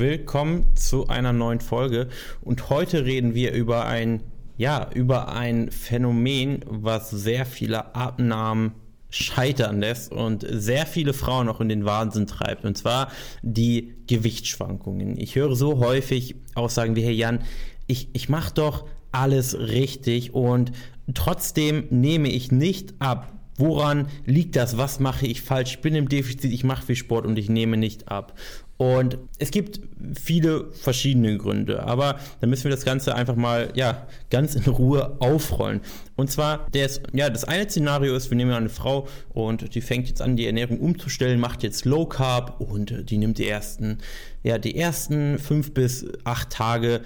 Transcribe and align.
willkommen 0.00 0.64
zu 0.76 1.08
einer 1.08 1.34
neuen 1.34 1.60
Folge 1.60 2.08
und 2.40 2.70
heute 2.70 3.04
reden 3.04 3.34
wir 3.34 3.52
über 3.52 3.84
ein 3.84 4.22
ja, 4.56 4.88
über 4.94 5.32
ein 5.32 5.70
Phänomen, 5.70 6.64
was 6.66 7.10
sehr 7.10 7.44
viele 7.44 7.94
Abnahmen 7.94 8.72
scheitern 9.10 9.80
lässt 9.80 10.10
und 10.10 10.46
sehr 10.48 10.86
viele 10.86 11.12
Frauen 11.12 11.50
auch 11.50 11.60
in 11.60 11.68
den 11.68 11.84
Wahnsinn 11.84 12.26
treibt 12.26 12.64
und 12.64 12.78
zwar 12.78 13.12
die 13.42 13.94
Gewichtsschwankungen. 14.06 15.18
Ich 15.18 15.34
höre 15.34 15.54
so 15.54 15.80
häufig 15.80 16.34
Aussagen 16.54 16.96
wie 16.96 17.02
Herr 17.02 17.12
Jan, 17.12 17.40
ich, 17.86 18.08
ich 18.14 18.30
mache 18.30 18.54
doch 18.54 18.86
alles 19.12 19.58
richtig 19.58 20.32
und 20.32 20.72
trotzdem 21.12 21.88
nehme 21.90 22.30
ich 22.30 22.50
nicht 22.50 22.94
ab. 23.00 23.39
Woran 23.60 24.08
liegt 24.24 24.56
das? 24.56 24.78
Was 24.78 25.00
mache 25.00 25.26
ich 25.26 25.42
falsch? 25.42 25.72
Ich 25.72 25.80
bin 25.80 25.94
im 25.94 26.08
Defizit, 26.08 26.50
ich 26.50 26.64
mache 26.64 26.86
viel 26.86 26.96
Sport 26.96 27.26
und 27.26 27.38
ich 27.38 27.48
nehme 27.50 27.76
nicht 27.76 28.08
ab. 28.08 28.34
Und 28.78 29.18
es 29.38 29.50
gibt 29.50 29.78
viele 30.18 30.72
verschiedene 30.72 31.36
Gründe, 31.36 31.82
aber 31.82 32.18
dann 32.40 32.48
müssen 32.48 32.64
wir 32.64 32.70
das 32.70 32.86
Ganze 32.86 33.14
einfach 33.14 33.36
mal 33.36 33.70
ja, 33.74 34.06
ganz 34.30 34.54
in 34.54 34.64
Ruhe 34.64 35.18
aufrollen. 35.20 35.82
Und 36.16 36.30
zwar, 36.30 36.66
das, 36.72 37.02
ja, 37.12 37.28
das 37.28 37.44
eine 37.44 37.68
Szenario 37.68 38.16
ist, 38.16 38.30
wir 38.30 38.38
nehmen 38.38 38.52
eine 38.52 38.70
Frau 38.70 39.06
und 39.34 39.74
die 39.74 39.82
fängt 39.82 40.08
jetzt 40.08 40.22
an, 40.22 40.34
die 40.34 40.46
Ernährung 40.46 40.80
umzustellen, 40.80 41.38
macht 41.38 41.62
jetzt 41.62 41.84
Low 41.84 42.06
Carb 42.06 42.58
und 42.58 43.10
die 43.10 43.18
nimmt 43.18 43.36
die 43.36 43.46
ersten, 43.46 43.98
ja, 44.42 44.56
die 44.56 44.74
ersten 44.74 45.38
fünf 45.38 45.74
bis 45.74 46.06
acht 46.24 46.48
Tage 46.48 47.02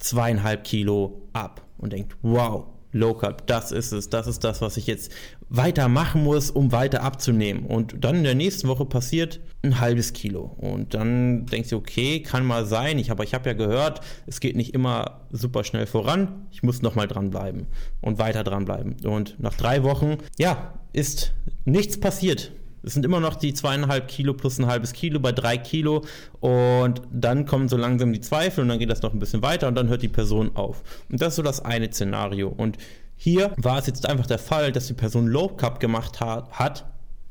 zweieinhalb 0.00 0.64
Kilo 0.64 1.22
ab 1.32 1.64
und 1.78 1.92
denkt, 1.92 2.16
wow, 2.22 2.66
Low 2.94 3.12
Carb, 3.12 3.46
das 3.48 3.72
ist 3.72 3.92
es, 3.92 4.08
das 4.08 4.28
ist 4.28 4.44
das, 4.44 4.62
was 4.62 4.76
ich 4.76 4.86
jetzt 4.86 5.10
weitermachen 5.48 6.22
muss, 6.22 6.50
um 6.50 6.70
weiter 6.70 7.02
abzunehmen. 7.02 7.66
Und 7.66 8.04
dann 8.04 8.16
in 8.16 8.24
der 8.24 8.36
nächsten 8.36 8.68
Woche 8.68 8.84
passiert 8.86 9.40
ein 9.62 9.80
halbes 9.80 10.12
Kilo. 10.12 10.56
Und 10.58 10.94
dann 10.94 11.44
denkst 11.46 11.70
du, 11.70 11.76
okay, 11.76 12.20
kann 12.20 12.46
mal 12.46 12.66
sein, 12.66 12.98
ich, 12.98 13.10
aber 13.10 13.24
ich 13.24 13.34
habe 13.34 13.50
ja 13.50 13.54
gehört, 13.54 14.00
es 14.26 14.38
geht 14.38 14.56
nicht 14.56 14.74
immer 14.74 15.22
super 15.32 15.64
schnell 15.64 15.86
voran, 15.86 16.46
ich 16.52 16.62
muss 16.62 16.82
nochmal 16.82 17.08
dranbleiben 17.08 17.66
und 18.00 18.18
weiter 18.18 18.44
dranbleiben. 18.44 19.04
Und 19.04 19.40
nach 19.40 19.54
drei 19.54 19.82
Wochen, 19.82 20.18
ja, 20.38 20.74
ist 20.92 21.34
nichts 21.64 21.98
passiert. 21.98 22.52
Es 22.84 22.94
sind 22.94 23.04
immer 23.04 23.20
noch 23.20 23.36
die 23.36 23.54
zweieinhalb 23.54 24.08
Kilo 24.08 24.34
plus 24.34 24.58
ein 24.58 24.66
halbes 24.66 24.92
Kilo 24.92 25.18
bei 25.20 25.32
drei 25.32 25.56
Kilo 25.56 26.04
und 26.40 27.02
dann 27.10 27.46
kommen 27.46 27.68
so 27.68 27.76
langsam 27.76 28.12
die 28.12 28.20
Zweifel 28.20 28.62
und 28.62 28.68
dann 28.68 28.78
geht 28.78 28.90
das 28.90 29.02
noch 29.02 29.12
ein 29.12 29.18
bisschen 29.18 29.42
weiter 29.42 29.68
und 29.68 29.74
dann 29.74 29.88
hört 29.88 30.02
die 30.02 30.08
Person 30.08 30.54
auf. 30.54 30.82
Und 31.10 31.20
das 31.20 31.30
ist 31.30 31.36
so 31.36 31.42
das 31.42 31.64
eine 31.64 31.90
Szenario. 31.90 32.48
Und 32.48 32.76
hier 33.16 33.52
war 33.56 33.78
es 33.78 33.86
jetzt 33.86 34.08
einfach 34.08 34.26
der 34.26 34.38
Fall, 34.38 34.72
dass 34.72 34.86
die 34.86 34.94
Person 34.94 35.26
Low 35.26 35.48
Carb 35.48 35.80
gemacht 35.80 36.20
hat, 36.20 36.50
hat 36.52 36.86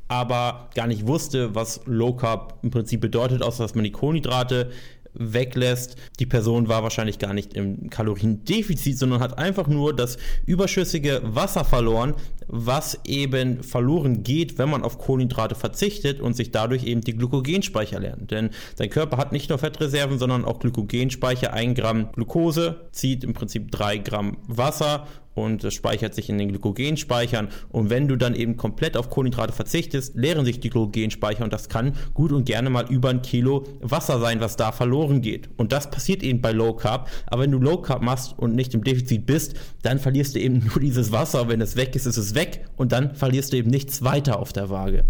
aber 0.08 0.68
gar 0.74 0.86
nicht 0.86 1.06
wusste, 1.06 1.54
was 1.54 1.80
Low 1.86 2.14
Carb 2.14 2.58
im 2.62 2.70
Prinzip 2.70 3.00
bedeutet, 3.00 3.42
außer 3.42 3.64
dass 3.64 3.74
man 3.74 3.84
die 3.84 3.92
Kohlenhydrate 3.92 4.70
weglässt. 5.14 5.96
Die 6.18 6.26
Person 6.26 6.68
war 6.68 6.82
wahrscheinlich 6.82 7.18
gar 7.18 7.32
nicht 7.32 7.54
im 7.54 7.90
Kaloriendefizit, 7.90 8.98
sondern 8.98 9.20
hat 9.20 9.38
einfach 9.38 9.66
nur 9.66 9.94
das 9.94 10.18
überschüssige 10.46 11.20
Wasser 11.24 11.64
verloren, 11.64 12.14
was 12.46 13.00
eben 13.06 13.62
verloren 13.62 14.22
geht, 14.22 14.58
wenn 14.58 14.68
man 14.68 14.82
auf 14.82 14.98
Kohlenhydrate 14.98 15.54
verzichtet 15.54 16.20
und 16.20 16.34
sich 16.34 16.50
dadurch 16.50 16.84
eben 16.84 17.00
die 17.00 17.16
Glykogenspeicher 17.16 18.00
lernt. 18.00 18.30
Denn 18.30 18.50
dein 18.76 18.90
Körper 18.90 19.16
hat 19.16 19.32
nicht 19.32 19.48
nur 19.48 19.58
Fettreserven, 19.58 20.18
sondern 20.18 20.44
auch 20.44 20.58
Glykogenspeicher. 20.58 21.52
Ein 21.52 21.74
Gramm 21.74 22.12
Glucose 22.12 22.88
zieht 22.92 23.24
im 23.24 23.34
Prinzip 23.34 23.70
drei 23.70 23.98
Gramm 23.98 24.36
Wasser 24.46 25.06
und 25.34 25.64
es 25.64 25.74
speichert 25.74 26.14
sich 26.14 26.28
in 26.28 26.38
den 26.38 26.48
Glykogenspeichern. 26.48 27.48
Und 27.70 27.90
wenn 27.90 28.08
du 28.08 28.16
dann 28.16 28.34
eben 28.34 28.56
komplett 28.56 28.96
auf 28.96 29.10
Kohlenhydrate 29.10 29.52
verzichtest, 29.52 30.14
leeren 30.14 30.44
sich 30.44 30.60
die 30.60 30.70
Glykogenspeicher 30.70 31.44
und 31.44 31.52
das 31.52 31.68
kann 31.68 31.94
gut 32.14 32.32
und 32.32 32.44
gerne 32.44 32.70
mal 32.70 32.90
über 32.90 33.10
ein 33.10 33.22
Kilo 33.22 33.64
Wasser 33.80 34.20
sein, 34.20 34.40
was 34.40 34.56
da 34.56 34.72
verloren 34.72 35.20
geht. 35.20 35.48
Und 35.56 35.72
das 35.72 35.90
passiert 35.90 36.22
eben 36.22 36.40
bei 36.40 36.52
Low 36.52 36.74
Carb. 36.74 37.10
Aber 37.26 37.42
wenn 37.42 37.50
du 37.50 37.58
Low 37.58 37.78
Carb 37.78 38.02
machst 38.02 38.34
und 38.38 38.54
nicht 38.54 38.74
im 38.74 38.84
Defizit 38.84 39.26
bist, 39.26 39.54
dann 39.82 39.98
verlierst 39.98 40.34
du 40.34 40.40
eben 40.40 40.58
nur 40.66 40.80
dieses 40.80 41.12
Wasser. 41.12 41.48
Wenn 41.48 41.60
es 41.60 41.76
weg 41.76 41.94
ist, 41.96 42.06
ist 42.06 42.16
es 42.16 42.34
weg 42.34 42.66
und 42.76 42.92
dann 42.92 43.14
verlierst 43.14 43.52
du 43.52 43.56
eben 43.56 43.70
nichts 43.70 44.02
weiter 44.02 44.38
auf 44.38 44.52
der 44.52 44.70
Waage. 44.70 45.04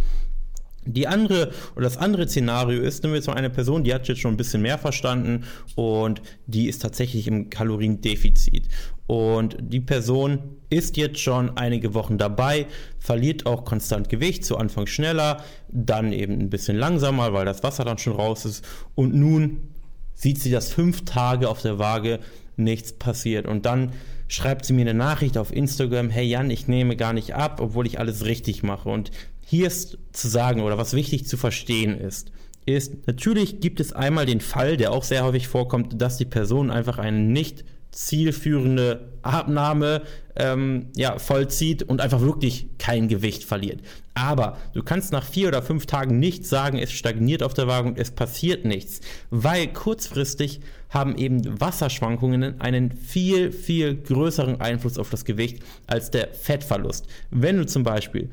Die 0.86 1.06
andere 1.06 1.50
oder 1.76 1.84
das 1.84 1.96
andere 1.96 2.28
Szenario 2.28 2.82
ist, 2.82 3.02
nehmen 3.02 3.14
wir 3.14 3.18
jetzt 3.18 3.26
mal 3.26 3.34
eine 3.34 3.48
Person, 3.48 3.84
die 3.84 3.94
hat 3.94 4.06
jetzt 4.06 4.20
schon 4.20 4.34
ein 4.34 4.36
bisschen 4.36 4.60
mehr 4.60 4.78
verstanden 4.78 5.44
und 5.76 6.20
die 6.46 6.68
ist 6.68 6.82
tatsächlich 6.82 7.26
im 7.26 7.48
Kaloriendefizit. 7.48 8.68
Und 9.06 9.56
die 9.60 9.80
Person 9.80 10.38
ist 10.70 10.96
jetzt 10.96 11.20
schon 11.20 11.56
einige 11.56 11.92
Wochen 11.94 12.16
dabei, 12.16 12.66
verliert 12.98 13.44
auch 13.46 13.64
konstant 13.64 14.08
Gewicht, 14.08 14.44
zu 14.44 14.56
Anfang 14.56 14.86
schneller, 14.86 15.44
dann 15.68 16.12
eben 16.12 16.40
ein 16.40 16.50
bisschen 16.50 16.76
langsamer, 16.76 17.32
weil 17.32 17.44
das 17.44 17.62
Wasser 17.62 17.84
dann 17.84 17.98
schon 17.98 18.14
raus 18.14 18.44
ist. 18.46 18.64
Und 18.94 19.14
nun 19.14 19.60
sieht 20.14 20.40
sie, 20.40 20.50
dass 20.50 20.72
fünf 20.72 21.04
Tage 21.04 21.48
auf 21.48 21.60
der 21.60 21.78
Waage 21.78 22.20
nichts 22.56 22.92
passiert. 22.92 23.46
Und 23.46 23.66
dann 23.66 23.92
schreibt 24.28 24.64
sie 24.64 24.72
mir 24.72 24.82
eine 24.82 24.94
Nachricht 24.94 25.36
auf 25.36 25.52
Instagram, 25.52 26.08
hey 26.08 26.26
Jan, 26.26 26.50
ich 26.50 26.66
nehme 26.66 26.96
gar 26.96 27.12
nicht 27.12 27.34
ab, 27.34 27.60
obwohl 27.60 27.86
ich 27.86 27.98
alles 27.98 28.24
richtig 28.24 28.62
mache. 28.62 28.88
Und 28.88 29.10
hier 29.44 29.66
ist 29.66 29.98
zu 30.12 30.28
sagen 30.28 30.62
oder 30.62 30.78
was 30.78 30.94
wichtig 30.94 31.26
zu 31.26 31.36
verstehen 31.36 31.98
ist, 31.98 32.32
ist, 32.66 33.06
natürlich 33.06 33.60
gibt 33.60 33.80
es 33.80 33.92
einmal 33.92 34.24
den 34.24 34.40
Fall, 34.40 34.78
der 34.78 34.92
auch 34.92 35.04
sehr 35.04 35.24
häufig 35.24 35.48
vorkommt, 35.48 36.00
dass 36.00 36.16
die 36.16 36.24
Person 36.24 36.70
einfach 36.70 36.98
eine 36.98 37.18
nicht 37.18 37.64
zielführende 37.94 39.08
Abnahme 39.22 40.02
ähm, 40.36 40.86
ja, 40.96 41.18
vollzieht 41.18 41.82
und 41.82 42.00
einfach 42.00 42.20
wirklich 42.20 42.66
kein 42.78 43.08
Gewicht 43.08 43.44
verliert. 43.44 43.80
Aber 44.14 44.58
du 44.74 44.82
kannst 44.82 45.12
nach 45.12 45.24
vier 45.24 45.48
oder 45.48 45.62
fünf 45.62 45.86
Tagen 45.86 46.18
nicht 46.18 46.46
sagen, 46.46 46.78
es 46.78 46.92
stagniert 46.92 47.42
auf 47.42 47.54
der 47.54 47.66
Waage 47.66 47.88
und 47.88 47.98
es 47.98 48.10
passiert 48.10 48.64
nichts, 48.64 49.00
weil 49.30 49.68
kurzfristig 49.68 50.60
haben 50.90 51.16
eben 51.16 51.60
Wasserschwankungen 51.60 52.60
einen 52.60 52.92
viel, 52.92 53.50
viel 53.50 53.96
größeren 53.96 54.60
Einfluss 54.60 54.98
auf 54.98 55.10
das 55.10 55.24
Gewicht 55.24 55.62
als 55.86 56.10
der 56.10 56.28
Fettverlust. 56.32 57.06
Wenn 57.30 57.56
du 57.56 57.66
zum 57.66 57.82
Beispiel 57.82 58.30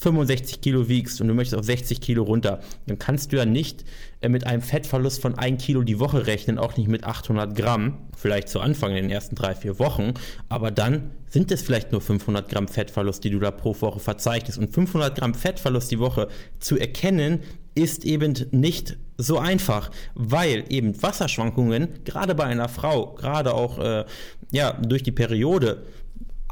65 0.00 0.60
Kilo 0.60 0.88
wiegst 0.88 1.20
und 1.20 1.28
du 1.28 1.34
möchtest 1.34 1.58
auf 1.58 1.64
60 1.64 2.00
Kilo 2.00 2.22
runter, 2.22 2.60
dann 2.86 2.98
kannst 2.98 3.32
du 3.32 3.36
ja 3.36 3.44
nicht 3.44 3.84
äh, 4.20 4.28
mit 4.28 4.46
einem 4.46 4.62
Fettverlust 4.62 5.20
von 5.20 5.38
1 5.38 5.62
Kilo 5.62 5.82
die 5.82 6.00
Woche 6.00 6.26
rechnen, 6.26 6.58
auch 6.58 6.76
nicht 6.76 6.88
mit 6.88 7.04
800 7.04 7.54
Gramm, 7.54 7.98
vielleicht 8.16 8.48
zu 8.48 8.60
Anfang 8.60 8.90
in 8.90 9.04
den 9.04 9.10
ersten 9.10 9.34
drei, 9.34 9.54
vier 9.54 9.78
Wochen, 9.78 10.14
aber 10.48 10.70
dann 10.70 11.10
sind 11.28 11.50
es 11.50 11.62
vielleicht 11.62 11.92
nur 11.92 12.00
500 12.00 12.48
Gramm 12.48 12.68
Fettverlust, 12.68 13.24
die 13.24 13.30
du 13.30 13.38
da 13.38 13.50
pro 13.50 13.74
Woche 13.80 14.00
verzeichnest. 14.00 14.58
Und 14.58 14.74
500 14.74 15.16
Gramm 15.16 15.32
Fettverlust 15.32 15.90
die 15.90 15.98
Woche 15.98 16.28
zu 16.60 16.78
erkennen, 16.78 17.40
ist 17.74 18.04
eben 18.04 18.34
nicht 18.50 18.98
so 19.16 19.38
einfach, 19.38 19.90
weil 20.14 20.64
eben 20.68 21.00
Wasserschwankungen, 21.02 22.04
gerade 22.04 22.34
bei 22.34 22.44
einer 22.44 22.68
Frau, 22.68 23.14
gerade 23.14 23.54
auch 23.54 23.78
äh, 23.78 24.04
ja, 24.50 24.74
durch 24.74 25.02
die 25.02 25.12
Periode, 25.12 25.84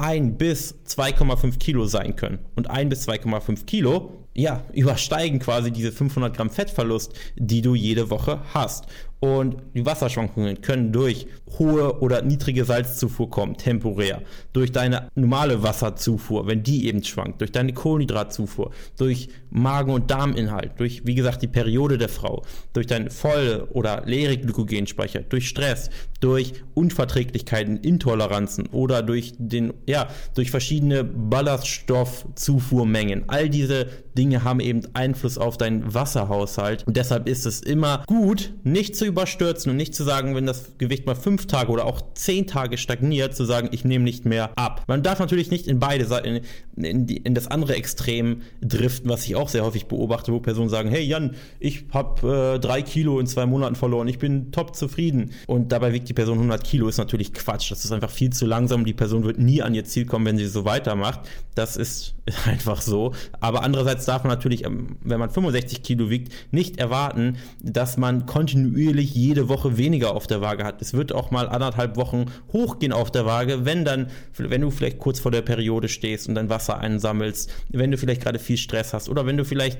1 0.00 0.38
bis 0.38 0.74
2,5 0.86 1.58
Kilo 1.58 1.84
sein 1.84 2.16
können. 2.16 2.38
Und 2.56 2.70
1 2.70 2.88
bis 2.88 3.06
2,5 3.06 3.66
Kilo, 3.66 4.26
ja, 4.34 4.64
übersteigen 4.72 5.40
quasi 5.40 5.70
diese 5.70 5.92
500 5.92 6.34
Gramm 6.34 6.48
Fettverlust, 6.48 7.12
die 7.36 7.60
du 7.60 7.74
jede 7.74 8.08
Woche 8.08 8.40
hast. 8.54 8.86
Und 9.20 9.56
die 9.74 9.84
Wasserschwankungen 9.84 10.62
können 10.62 10.92
durch 10.92 11.26
hohe 11.58 12.00
oder 12.00 12.22
niedrige 12.22 12.64
Salzzufuhr 12.64 13.28
kommen, 13.28 13.58
temporär. 13.58 14.22
Durch 14.54 14.72
deine 14.72 15.10
normale 15.14 15.62
Wasserzufuhr, 15.62 16.46
wenn 16.46 16.62
die 16.62 16.86
eben 16.86 17.04
schwankt. 17.04 17.42
Durch 17.42 17.52
deine 17.52 17.74
Kohlenhydratzufuhr. 17.74 18.70
Durch 18.96 19.28
Magen- 19.50 19.92
und 19.92 20.10
Darminhalt. 20.10 20.70
Durch, 20.78 21.02
wie 21.04 21.14
gesagt, 21.14 21.42
die 21.42 21.48
Periode 21.48 21.98
der 21.98 22.08
Frau. 22.08 22.44
Durch 22.72 22.86
deinen 22.86 23.10
volle 23.10 23.66
oder 23.66 24.04
leere 24.06 24.38
Glykogenspeicher. 24.38 25.20
Durch 25.20 25.48
Stress. 25.48 25.90
Durch 26.20 26.54
Unverträglichkeiten, 26.72 27.76
Intoleranzen. 27.76 28.68
Oder 28.68 29.02
durch 29.02 29.34
den, 29.36 29.74
ja, 29.86 30.08
durch 30.34 30.50
verschiedene 30.50 31.04
Ballaststoffzufuhrmengen. 31.04 33.24
All 33.26 33.50
diese 33.50 33.86
Dinge 34.16 34.44
haben 34.44 34.60
eben 34.60 34.80
Einfluss 34.94 35.36
auf 35.36 35.58
deinen 35.58 35.92
Wasserhaushalt. 35.92 36.86
Und 36.86 36.96
deshalb 36.96 37.28
ist 37.28 37.44
es 37.44 37.60
immer 37.60 38.02
gut, 38.06 38.54
nicht 38.64 38.96
zu 38.96 39.09
überstürzen 39.10 39.70
und 39.70 39.76
nicht 39.76 39.94
zu 39.94 40.04
sagen, 40.04 40.34
wenn 40.34 40.46
das 40.46 40.78
Gewicht 40.78 41.06
mal 41.06 41.14
fünf 41.14 41.46
Tage 41.46 41.70
oder 41.70 41.84
auch 41.84 42.00
zehn 42.14 42.46
Tage 42.46 42.78
stagniert, 42.78 43.36
zu 43.36 43.44
sagen, 43.44 43.68
ich 43.72 43.84
nehme 43.84 44.04
nicht 44.04 44.24
mehr 44.24 44.50
ab. 44.56 44.84
Man 44.86 45.02
darf 45.02 45.18
natürlich 45.18 45.50
nicht 45.50 45.66
in 45.66 45.78
beide 45.78 46.06
Seiten, 46.06 46.40
in, 46.76 46.84
in, 46.84 47.08
in, 47.08 47.34
das 47.34 47.48
andere 47.48 47.74
Extrem 47.74 48.42
driften, 48.62 49.10
was 49.10 49.26
ich 49.26 49.36
auch 49.36 49.48
sehr 49.48 49.64
häufig 49.64 49.86
beobachte, 49.86 50.32
wo 50.32 50.40
Personen 50.40 50.68
sagen, 50.68 50.88
hey 50.88 51.02
Jan, 51.02 51.34
ich 51.58 51.84
habe 51.92 52.54
äh, 52.56 52.58
drei 52.60 52.82
Kilo 52.82 53.20
in 53.20 53.26
zwei 53.26 53.46
Monaten 53.46 53.74
verloren, 53.74 54.08
ich 54.08 54.18
bin 54.18 54.52
top 54.52 54.76
zufrieden. 54.76 55.32
Und 55.46 55.72
dabei 55.72 55.92
wiegt 55.92 56.08
die 56.08 56.14
Person 56.14 56.38
100 56.38 56.64
Kilo, 56.64 56.88
ist 56.88 56.98
natürlich 56.98 57.34
Quatsch. 57.34 57.70
Das 57.70 57.84
ist 57.84 57.92
einfach 57.92 58.10
viel 58.10 58.30
zu 58.30 58.46
langsam. 58.46 58.84
Die 58.84 58.94
Person 58.94 59.24
wird 59.24 59.38
nie 59.38 59.62
an 59.62 59.74
ihr 59.74 59.84
Ziel 59.84 60.06
kommen, 60.06 60.24
wenn 60.24 60.38
sie 60.38 60.46
so 60.46 60.64
weitermacht. 60.64 61.20
Das 61.54 61.76
ist 61.76 62.14
einfach 62.46 62.80
so. 62.80 63.12
Aber 63.40 63.62
andererseits 63.62 64.04
darf 64.04 64.24
man 64.24 64.30
natürlich, 64.30 64.64
ähm, 64.64 64.96
wenn 65.02 65.18
man 65.18 65.30
65 65.30 65.82
Kilo 65.82 66.10
wiegt, 66.10 66.32
nicht 66.50 66.78
erwarten, 66.78 67.36
dass 67.62 67.96
man 67.96 68.26
kontinuierlich 68.26 68.99
natürlich 69.00 69.14
jede 69.14 69.48
Woche 69.48 69.78
weniger 69.78 70.14
auf 70.14 70.26
der 70.26 70.40
Waage 70.40 70.64
hat. 70.64 70.82
Es 70.82 70.92
wird 70.92 71.14
auch 71.14 71.30
mal 71.30 71.48
anderthalb 71.48 71.96
Wochen 71.96 72.26
hochgehen 72.52 72.92
auf 72.92 73.10
der 73.10 73.24
Waage, 73.24 73.64
wenn 73.64 73.84
dann, 73.84 74.08
wenn 74.36 74.60
du 74.60 74.70
vielleicht 74.70 74.98
kurz 74.98 75.20
vor 75.20 75.30
der 75.30 75.42
Periode 75.42 75.88
stehst 75.88 76.28
und 76.28 76.34
dein 76.34 76.50
Wasser 76.50 76.78
einsammelst, 76.78 77.50
wenn 77.70 77.90
du 77.90 77.96
vielleicht 77.96 78.20
gerade 78.22 78.38
viel 78.38 78.58
Stress 78.58 78.92
hast 78.92 79.08
oder 79.08 79.24
wenn 79.24 79.38
du 79.38 79.44
vielleicht 79.44 79.78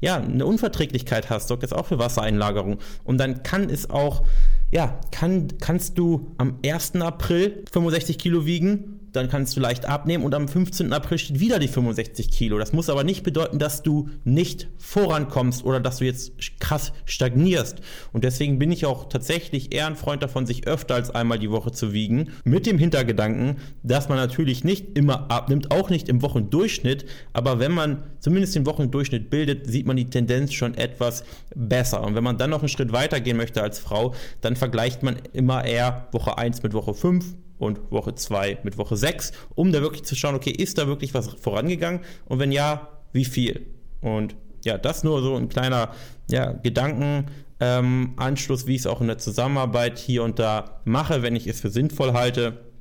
ja 0.00 0.16
eine 0.16 0.46
Unverträglichkeit 0.46 1.28
hast, 1.28 1.48
sorgt 1.48 1.62
das 1.62 1.72
auch 1.72 1.86
für 1.86 1.98
Wassereinlagerung. 1.98 2.78
Und 3.04 3.18
dann 3.18 3.42
kann 3.42 3.68
es 3.68 3.90
auch 3.90 4.22
ja, 4.70 4.98
kann, 5.10 5.48
kannst 5.60 5.98
du 5.98 6.32
am 6.38 6.58
1. 6.64 6.96
April 6.96 7.62
65 7.70 8.16
Kilo 8.16 8.46
wiegen, 8.46 9.00
dann 9.12 9.28
kannst 9.28 9.56
du 9.56 9.60
leicht 9.60 9.84
abnehmen 9.84 10.24
und 10.24 10.34
am 10.34 10.48
15. 10.48 10.92
April 10.92 11.18
steht 11.18 11.38
wieder 11.38 11.58
die 11.58 11.68
65 11.68 12.30
Kilo. 12.30 12.58
Das 12.58 12.72
muss 12.72 12.88
aber 12.88 13.04
nicht 13.04 13.22
bedeuten, 13.22 13.58
dass 13.58 13.82
du 13.82 14.08
nicht 14.24 14.68
vorankommst 14.78 15.64
oder 15.64 15.80
dass 15.80 15.98
du 15.98 16.04
jetzt 16.04 16.32
krass 16.60 16.92
stagnierst. 17.04 17.80
Und 18.12 18.24
deswegen 18.24 18.58
bin 18.58 18.72
ich 18.72 18.86
auch 18.86 19.08
tatsächlich 19.08 19.74
eher 19.74 19.86
ein 19.86 19.96
Freund 19.96 20.22
davon, 20.22 20.46
sich 20.46 20.66
öfter 20.66 20.94
als 20.94 21.10
einmal 21.10 21.38
die 21.38 21.50
Woche 21.50 21.72
zu 21.72 21.92
wiegen. 21.92 22.30
Mit 22.44 22.66
dem 22.66 22.78
Hintergedanken, 22.78 23.58
dass 23.82 24.08
man 24.08 24.16
natürlich 24.18 24.64
nicht 24.64 24.96
immer 24.96 25.30
abnimmt, 25.30 25.70
auch 25.70 25.90
nicht 25.90 26.08
im 26.08 26.22
Wochendurchschnitt. 26.22 27.04
Aber 27.34 27.58
wenn 27.58 27.72
man 27.72 28.04
zumindest 28.20 28.54
den 28.54 28.66
Wochendurchschnitt 28.66 29.28
bildet, 29.28 29.66
sieht 29.66 29.86
man 29.86 29.96
die 29.96 30.08
Tendenz 30.08 30.52
schon 30.54 30.74
etwas 30.74 31.24
besser. 31.54 32.02
Und 32.02 32.14
wenn 32.14 32.24
man 32.24 32.38
dann 32.38 32.50
noch 32.50 32.60
einen 32.60 32.68
Schritt 32.68 32.92
weiter 32.92 33.20
gehen 33.20 33.36
möchte 33.36 33.62
als 33.62 33.78
Frau, 33.78 34.14
dann 34.40 34.56
vergleicht 34.56 35.02
man 35.02 35.16
immer 35.32 35.64
eher 35.64 36.08
Woche 36.12 36.38
1 36.38 36.62
mit 36.62 36.72
Woche 36.72 36.94
5 36.94 37.41
und 37.62 37.90
Woche 37.90 38.14
2 38.14 38.58
mit 38.64 38.76
Woche 38.76 38.96
6, 38.96 39.32
um 39.54 39.72
da 39.72 39.80
wirklich 39.80 40.04
zu 40.04 40.16
schauen, 40.16 40.34
okay, 40.34 40.50
ist 40.50 40.78
da 40.78 40.86
wirklich 40.86 41.14
was 41.14 41.28
vorangegangen 41.28 42.00
und 42.26 42.38
wenn 42.38 42.52
ja, 42.52 42.88
wie 43.12 43.24
viel? 43.24 43.66
Und 44.00 44.36
ja, 44.64 44.78
das 44.78 45.04
nur 45.04 45.22
so 45.22 45.36
ein 45.36 45.48
kleiner 45.48 45.90
ja, 46.30 46.52
Gedankenanschluss, 46.52 48.62
ähm, 48.62 48.68
wie 48.68 48.74
ich 48.74 48.80
es 48.80 48.86
auch 48.86 49.00
in 49.00 49.06
der 49.06 49.18
Zusammenarbeit 49.18 49.98
hier 49.98 50.24
und 50.24 50.38
da 50.38 50.80
mache, 50.84 51.22
wenn 51.22 51.36
ich 51.36 51.46
es 51.46 51.60
für 51.60 51.70
sinnvoll 51.70 52.12
halte. 52.12 52.71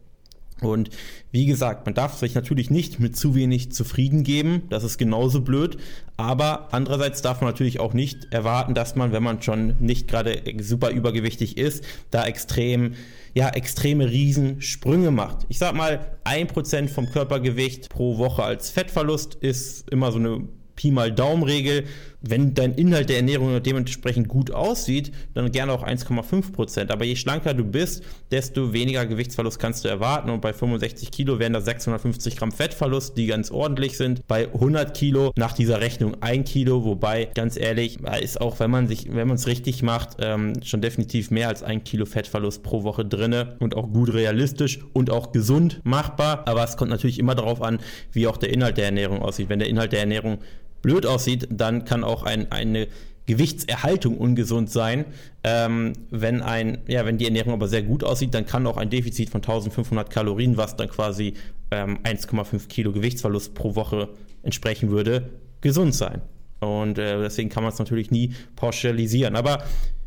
Und 0.61 0.89
wie 1.31 1.45
gesagt, 1.45 1.85
man 1.85 1.95
darf 1.95 2.17
sich 2.17 2.35
natürlich 2.35 2.69
nicht 2.69 2.99
mit 2.99 3.15
zu 3.15 3.35
wenig 3.35 3.71
zufrieden 3.71 4.23
geben, 4.23 4.63
das 4.69 4.83
ist 4.83 4.97
genauso 4.97 5.41
blöd, 5.41 5.77
aber 6.17 6.69
andererseits 6.71 7.21
darf 7.21 7.41
man 7.41 7.49
natürlich 7.49 7.79
auch 7.79 7.93
nicht 7.93 8.31
erwarten, 8.31 8.73
dass 8.73 8.95
man, 8.95 9.11
wenn 9.11 9.23
man 9.23 9.41
schon 9.41 9.75
nicht 9.79 10.07
gerade 10.07 10.41
super 10.61 10.91
übergewichtig 10.91 11.57
ist, 11.57 11.83
da 12.11 12.25
extrem, 12.25 12.93
ja, 13.33 13.49
extreme 13.49 14.09
Riesensprünge 14.09 15.11
macht. 15.11 15.45
Ich 15.49 15.57
sag 15.57 15.73
mal, 15.73 16.17
ein 16.23 16.47
Prozent 16.47 16.91
vom 16.91 17.09
Körpergewicht 17.09 17.89
pro 17.89 18.17
Woche 18.17 18.43
als 18.43 18.69
Fettverlust 18.69 19.35
ist 19.35 19.89
immer 19.89 20.11
so 20.11 20.19
eine 20.19 20.47
Pi 20.75 20.91
mal 20.91 21.11
Daumenregel 21.11 21.85
wenn 22.21 22.53
dein 22.53 22.73
Inhalt 22.73 23.09
der 23.09 23.17
Ernährung 23.17 23.61
dementsprechend 23.61 24.27
gut 24.27 24.51
aussieht, 24.51 25.11
dann 25.33 25.51
gerne 25.51 25.73
auch 25.73 25.83
1,5 25.83 26.51
Prozent. 26.51 26.91
Aber 26.91 27.03
je 27.03 27.15
schlanker 27.15 27.53
du 27.53 27.63
bist, 27.63 28.03
desto 28.29 28.73
weniger 28.73 29.05
Gewichtsverlust 29.05 29.59
kannst 29.59 29.83
du 29.83 29.89
erwarten. 29.89 30.29
Und 30.29 30.41
bei 30.41 30.53
65 30.53 31.11
Kilo 31.11 31.39
wären 31.39 31.53
das 31.53 31.65
650 31.65 32.37
Gramm 32.37 32.51
Fettverlust, 32.51 33.17
die 33.17 33.25
ganz 33.25 33.49
ordentlich 33.51 33.97
sind. 33.97 34.27
Bei 34.27 34.47
100 34.47 34.95
Kilo 34.95 35.31
nach 35.35 35.53
dieser 35.53 35.81
Rechnung 35.81 36.21
1 36.21 36.49
Kilo, 36.49 36.85
wobei 36.85 37.29
ganz 37.33 37.57
ehrlich 37.57 37.99
ist 38.21 38.39
auch, 38.39 38.59
wenn 38.59 38.71
man 38.71 38.87
sich, 38.87 39.07
wenn 39.11 39.27
man 39.27 39.35
es 39.35 39.47
richtig 39.47 39.81
macht, 39.81 40.17
ähm, 40.19 40.53
schon 40.63 40.81
definitiv 40.81 41.31
mehr 41.31 41.47
als 41.47 41.63
1 41.63 41.83
Kilo 41.83 42.05
Fettverlust 42.05 42.61
pro 42.61 42.83
Woche 42.83 43.03
drinne 43.03 43.55
und 43.59 43.75
auch 43.75 43.91
gut 43.91 44.13
realistisch 44.13 44.79
und 44.93 45.09
auch 45.09 45.31
gesund 45.31 45.81
machbar. 45.83 46.43
Aber 46.47 46.63
es 46.63 46.77
kommt 46.77 46.91
natürlich 46.91 47.17
immer 47.17 47.33
darauf 47.33 47.61
an, 47.61 47.79
wie 48.11 48.27
auch 48.27 48.37
der 48.37 48.53
Inhalt 48.53 48.77
der 48.77 48.85
Ernährung 48.85 49.21
aussieht. 49.21 49.49
Wenn 49.49 49.59
der 49.59 49.69
Inhalt 49.69 49.91
der 49.91 50.01
Ernährung 50.01 50.39
blöd 50.81 51.05
aussieht, 51.05 51.47
dann 51.51 51.85
kann 51.85 52.03
auch 52.03 52.23
ein, 52.23 52.51
eine 52.51 52.87
Gewichtserhaltung 53.25 54.17
ungesund 54.17 54.69
sein. 54.69 55.05
Ähm, 55.43 55.93
wenn, 56.09 56.41
ein, 56.41 56.79
ja, 56.87 57.05
wenn 57.05 57.17
die 57.17 57.25
Ernährung 57.25 57.53
aber 57.53 57.67
sehr 57.67 57.83
gut 57.83 58.03
aussieht, 58.03 58.33
dann 58.33 58.45
kann 58.45 58.67
auch 58.67 58.77
ein 58.77 58.89
Defizit 58.89 59.29
von 59.29 59.41
1500 59.41 60.09
Kalorien, 60.09 60.57
was 60.57 60.75
dann 60.75 60.89
quasi 60.89 61.35
ähm, 61.71 61.99
1,5 62.03 62.67
Kilo 62.67 62.91
Gewichtsverlust 62.91 63.53
pro 63.53 63.75
Woche 63.75 64.09
entsprechen 64.43 64.89
würde, 64.89 65.29
gesund 65.61 65.95
sein. 65.95 66.21
Und 66.59 66.97
äh, 66.97 67.21
deswegen 67.21 67.49
kann 67.49 67.63
man 67.63 67.71
es 67.71 67.79
natürlich 67.79 68.11
nie 68.11 68.33
pauschalisieren. 68.55 69.35
Aber 69.35 69.63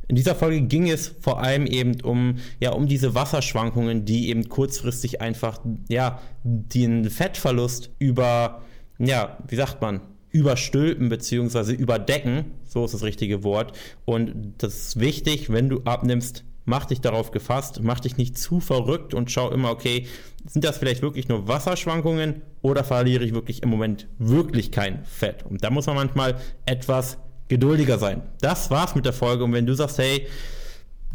in 0.06 0.16
dieser 0.16 0.34
Folge 0.34 0.60
ging 0.62 0.88
es 0.90 1.14
vor 1.20 1.42
allem 1.42 1.66
eben 1.66 2.00
um, 2.02 2.36
ja, 2.60 2.72
um 2.72 2.86
diese 2.86 3.14
Wasserschwankungen, 3.14 4.04
die 4.04 4.28
eben 4.28 4.48
kurzfristig 4.48 5.20
einfach, 5.20 5.60
ja, 5.88 6.20
den 6.42 7.08
Fettverlust 7.10 7.90
über, 7.98 8.62
ja, 8.98 9.38
wie 9.48 9.56
sagt 9.56 9.80
man, 9.80 10.00
überstülpen 10.34 11.08
bzw. 11.08 11.72
überdecken, 11.72 12.46
so 12.66 12.84
ist 12.84 12.92
das 12.92 13.04
richtige 13.04 13.44
Wort. 13.44 13.78
Und 14.04 14.54
das 14.58 14.74
ist 14.74 15.00
wichtig, 15.00 15.52
wenn 15.52 15.68
du 15.68 15.82
abnimmst, 15.84 16.42
mach 16.64 16.86
dich 16.86 17.00
darauf 17.00 17.30
gefasst, 17.30 17.80
mach 17.82 18.00
dich 18.00 18.16
nicht 18.16 18.36
zu 18.36 18.58
verrückt 18.58 19.14
und 19.14 19.30
schau 19.30 19.50
immer, 19.52 19.70
okay, 19.70 20.06
sind 20.44 20.64
das 20.64 20.78
vielleicht 20.78 21.02
wirklich 21.02 21.28
nur 21.28 21.46
Wasserschwankungen 21.46 22.42
oder 22.62 22.82
verliere 22.82 23.22
ich 23.22 23.32
wirklich 23.32 23.62
im 23.62 23.68
Moment 23.68 24.08
wirklich 24.18 24.72
kein 24.72 25.04
Fett? 25.04 25.44
Und 25.48 25.62
da 25.62 25.70
muss 25.70 25.86
man 25.86 25.94
manchmal 25.94 26.34
etwas 26.66 27.16
geduldiger 27.46 27.98
sein. 27.98 28.22
Das 28.40 28.70
war's 28.72 28.96
mit 28.96 29.06
der 29.06 29.12
Folge. 29.12 29.44
Und 29.44 29.52
wenn 29.52 29.66
du 29.66 29.74
sagst, 29.74 29.98
hey, 29.98 30.26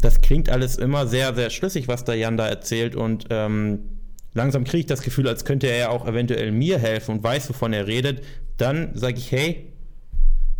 das 0.00 0.22
klingt 0.22 0.48
alles 0.48 0.76
immer 0.76 1.06
sehr, 1.06 1.34
sehr 1.34 1.50
schlüssig, 1.50 1.88
was 1.88 2.04
der 2.04 2.14
Jan 2.14 2.38
da 2.38 2.48
erzählt 2.48 2.96
und 2.96 3.26
ähm, 3.28 3.80
langsam 4.32 4.64
kriege 4.64 4.80
ich 4.80 4.86
das 4.86 5.02
Gefühl, 5.02 5.28
als 5.28 5.44
könnte 5.44 5.66
er 5.66 5.76
ja 5.76 5.88
auch 5.90 6.06
eventuell 6.06 6.52
mir 6.52 6.78
helfen 6.78 7.16
und 7.16 7.22
weiß, 7.22 7.50
wovon 7.50 7.72
er 7.72 7.86
redet, 7.86 8.22
dann 8.60 8.90
sage 8.94 9.18
ich, 9.18 9.32
hey, 9.32 9.70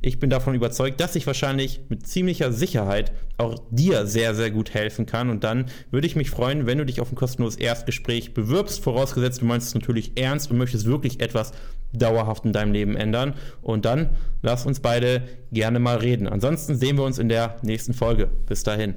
ich 0.03 0.19
bin 0.19 0.31
davon 0.31 0.55
überzeugt, 0.55 1.01
dass 1.01 1.15
ich 1.15 1.27
wahrscheinlich 1.27 1.81
mit 1.91 2.07
ziemlicher 2.07 2.53
Sicherheit 2.53 3.13
auch 3.37 3.61
dir 3.71 4.07
sehr, 4.07 4.35
sehr 4.35 4.51
gut 4.51 4.73
helfen 4.73 5.05
kann. 5.05 5.29
Und 5.29 5.45
dann 5.45 5.67
würde 5.91 6.07
ich 6.07 6.17
mich 6.17 6.31
freuen, 6.31 6.67
wenn 6.67 6.79
du 6.79 6.87
dich 6.87 7.01
auf 7.01 7.13
ein 7.13 7.17
kostenloses 7.17 7.59
Erstgespräch 7.59 8.33
bewirbst, 8.33 8.83
vorausgesetzt 8.83 9.43
du 9.43 9.45
meinst 9.45 9.69
es 9.69 9.75
natürlich 9.75 10.13
ernst 10.17 10.51
und 10.51 10.57
möchtest 10.57 10.87
wirklich 10.87 11.21
etwas 11.21 11.53
dauerhaft 11.93 12.47
in 12.47 12.53
deinem 12.53 12.73
Leben 12.73 12.97
ändern. 12.97 13.35
Und 13.61 13.85
dann 13.85 14.11
lass 14.41 14.65
uns 14.65 14.81
beide 14.81 15.29
gerne 15.53 15.81
mal 15.81 15.99
reden. 15.99 16.29
Ansonsten 16.29 16.77
sehen 16.77 16.97
wir 16.97 17.05
uns 17.05 17.19
in 17.19 17.29
der 17.29 17.57
nächsten 17.63 17.93
Folge. 17.93 18.31
Bis 18.47 18.63
dahin. 18.63 18.95